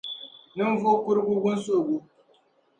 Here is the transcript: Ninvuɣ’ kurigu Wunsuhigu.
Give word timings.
Ninvuɣ’ 0.55 0.95
kurigu 1.03 1.35
Wunsuhigu. 1.43 1.97